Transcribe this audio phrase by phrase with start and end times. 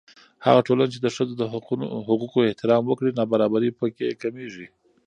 [0.45, 1.43] هغه ټولنه چې د ښځو د
[2.07, 4.67] حقوقو احترام وکړي، نابرابري په کې کمېږي.